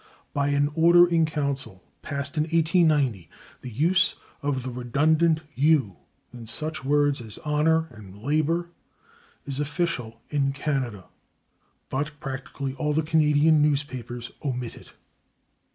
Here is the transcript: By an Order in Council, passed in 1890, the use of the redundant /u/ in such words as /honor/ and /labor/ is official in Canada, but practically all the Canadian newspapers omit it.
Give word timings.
By 0.33 0.47
an 0.47 0.71
Order 0.73 1.05
in 1.07 1.27
Council, 1.27 1.83
passed 2.01 2.35
in 2.35 2.45
1890, 2.45 3.29
the 3.61 3.69
use 3.69 4.15
of 4.41 4.63
the 4.63 4.71
redundant 4.71 5.41
/u/ 5.55 5.95
in 6.33 6.47
such 6.47 6.83
words 6.83 7.21
as 7.21 7.37
/honor/ 7.45 7.95
and 7.95 8.15
/labor/ 8.15 8.69
is 9.45 9.59
official 9.59 10.19
in 10.31 10.53
Canada, 10.53 11.05
but 11.89 12.19
practically 12.19 12.73
all 12.73 12.93
the 12.93 13.03
Canadian 13.03 13.61
newspapers 13.61 14.31
omit 14.43 14.75
it. 14.75 14.91